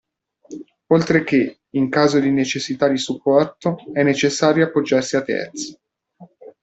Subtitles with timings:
[0.87, 5.79] Oltre che, in caso di necessità di supporto, è necessario appoggiarsi a terzi.